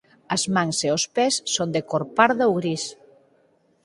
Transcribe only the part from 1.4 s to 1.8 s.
son